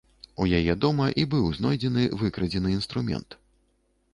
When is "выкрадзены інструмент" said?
2.23-3.29